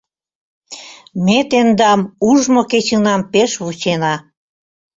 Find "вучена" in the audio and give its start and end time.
3.63-4.13